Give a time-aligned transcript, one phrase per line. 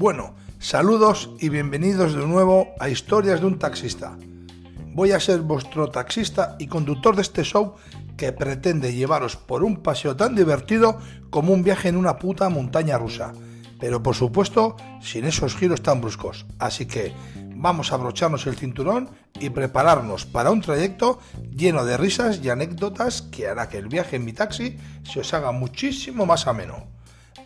[0.00, 4.16] Bueno, saludos y bienvenidos de nuevo a Historias de un taxista.
[4.94, 7.74] Voy a ser vuestro taxista y conductor de este show
[8.16, 12.96] que pretende llevaros por un paseo tan divertido como un viaje en una puta montaña
[12.96, 13.32] rusa.
[13.78, 16.46] Pero por supuesto, sin esos giros tan bruscos.
[16.58, 17.12] Así que
[17.54, 21.18] vamos a abrocharnos el cinturón y prepararnos para un trayecto
[21.50, 25.34] lleno de risas y anécdotas que hará que el viaje en mi taxi se os
[25.34, 26.99] haga muchísimo más ameno.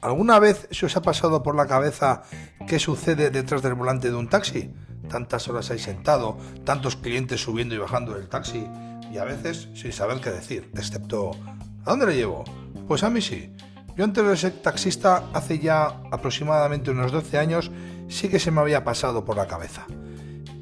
[0.05, 2.25] ¿Alguna vez se os ha pasado por la cabeza
[2.67, 4.71] qué sucede detrás del volante de un taxi?
[5.09, 8.69] Tantas horas hay sentado, tantos clientes subiendo y bajando del taxi
[9.11, 11.31] y a veces sin saber qué decir, excepto
[11.87, 12.45] ¿a dónde le llevo?
[12.87, 13.51] Pues a mí sí.
[13.97, 17.71] Yo antes de ser taxista, hace ya aproximadamente unos 12 años,
[18.09, 19.87] sí que se me había pasado por la cabeza.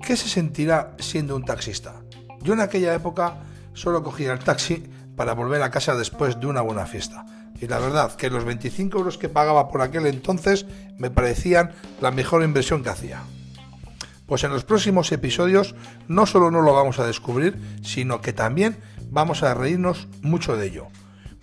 [0.06, 2.04] ¿Qué se sentirá siendo un taxista?
[2.42, 3.40] Yo en aquella época
[3.72, 7.24] solo cogía el taxi para volver a casa después de una buena fiesta.
[7.60, 10.66] Y la verdad que los 25 euros que pagaba por aquel entonces
[10.98, 13.22] me parecían la mejor inversión que hacía.
[14.26, 15.74] Pues en los próximos episodios
[16.08, 18.78] no solo no lo vamos a descubrir, sino que también
[19.10, 20.88] vamos a reírnos mucho de ello.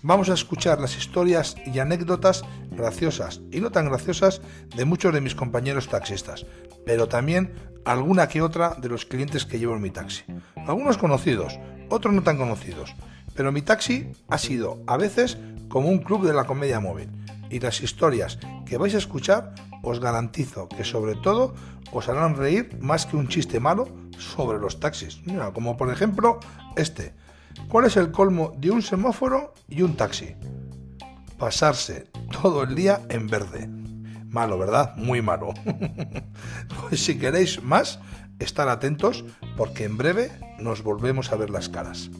[0.02, 4.40] Vamos a escuchar las historias y anécdotas graciosas y no tan graciosas
[4.74, 6.46] de muchos de mis compañeros taxistas,
[6.86, 7.52] pero también
[7.84, 10.24] alguna que otra de los clientes que llevo en mi taxi.
[10.66, 11.58] Algunos conocidos,
[11.90, 12.94] otros no tan conocidos,
[13.34, 17.08] pero mi taxi ha sido a veces como un club de la comedia móvil
[17.50, 21.54] y las historias que vais a escuchar os garantizo que sobre todo
[21.92, 25.20] os harán reír más que un chiste malo sobre los taxis.
[25.54, 26.38] como por ejemplo
[26.76, 27.14] este.
[27.68, 30.36] ¿Cuál es el colmo de un semáforo y un taxi?
[31.36, 33.68] Pasarse todo el día en verde.
[34.26, 34.94] Malo, ¿verdad?
[34.96, 35.52] Muy malo.
[36.80, 37.98] pues si queréis más,
[38.38, 39.24] estar atentos
[39.56, 42.10] porque en breve nos volvemos a ver las caras.